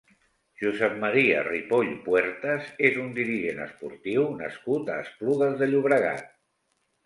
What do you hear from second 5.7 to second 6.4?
Llobregat.